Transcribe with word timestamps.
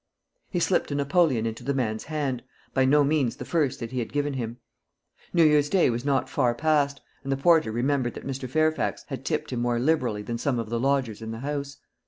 He 0.49 0.59
slipped 0.59 0.89
a 0.89 0.95
napoleon 0.95 1.45
into 1.45 1.63
the 1.63 1.75
man's 1.75 2.05
hand 2.05 2.41
by 2.73 2.85
no 2.85 3.03
means 3.03 3.35
the 3.35 3.45
first 3.45 3.79
that 3.79 3.91
he 3.91 3.99
had 3.99 4.11
given 4.11 4.33
him. 4.33 4.57
New 5.31 5.43
Year's 5.43 5.69
day 5.69 5.91
was 5.91 6.03
not 6.03 6.27
far 6.27 6.55
past; 6.55 7.01
and 7.21 7.31
the 7.31 7.37
porter 7.37 7.71
remembered 7.71 8.15
that 8.15 8.25
Mr. 8.25 8.49
Fairfax 8.49 9.05
had 9.09 9.23
tipped 9.23 9.53
him 9.53 9.61
more 9.61 9.77
liberally 9.77 10.23
than 10.23 10.39
some 10.39 10.57
of 10.57 10.71
the 10.71 10.79
lodgers 10.79 11.21
in 11.21 11.29
the 11.29 11.41
house. 11.41 11.77